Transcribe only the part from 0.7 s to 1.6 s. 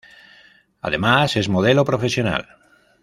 Además, es